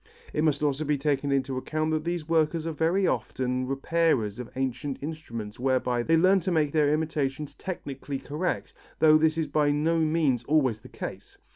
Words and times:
It 0.33 0.43
must 0.43 0.63
also 0.63 0.83
be 0.83 0.97
taken 0.97 1.31
into 1.31 1.57
account 1.59 1.91
that 1.91 2.03
these 2.05 2.27
workers 2.27 2.65
are 2.65 2.71
very 2.71 3.05
often 3.05 3.67
repairers 3.67 4.39
of 4.39 4.49
ancient 4.55 4.97
instruments 4.99 5.59
whereby 5.59 6.01
they 6.01 6.17
learn 6.17 6.39
to 6.39 6.51
make 6.51 6.71
their 6.71 6.91
imitations 6.91 7.53
technically 7.53 8.17
correct, 8.17 8.73
though 8.97 9.19
this 9.19 9.37
is 9.37 9.45
by 9.45 9.69
no 9.69 9.99
means 9.99 10.43
always 10.45 10.81
the 10.81 10.89
case. 10.89 11.37